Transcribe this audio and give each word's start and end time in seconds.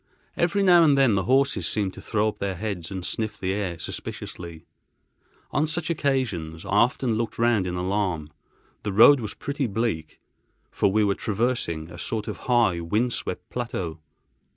Every 0.35 0.63
now 0.63 0.81
and 0.83 0.97
then 0.97 1.13
the 1.13 1.25
horses 1.25 1.67
seemed 1.67 1.93
to 1.93 2.01
throw 2.01 2.27
up 2.29 2.39
their 2.39 2.55
heads 2.55 2.89
and 2.89 3.05
sniffed 3.05 3.39
the 3.39 3.53
air 3.53 3.77
suspiciously. 3.77 4.65
On 5.51 5.67
such 5.67 5.91
occasions 5.91 6.65
I 6.65 6.69
often 6.69 7.13
looked 7.19 7.37
round 7.37 7.67
in 7.67 7.75
alarm. 7.75 8.31
The 8.81 8.93
road 8.93 9.19
was 9.19 9.35
pretty 9.35 9.67
bleak, 9.67 10.19
for 10.71 10.91
we 10.91 11.03
were 11.03 11.13
traversing 11.13 11.91
a 11.91 11.99
sort 11.99 12.27
of 12.27 12.37
high, 12.49 12.79
wind 12.79 13.13
swept 13.13 13.47
plateau. 13.51 13.99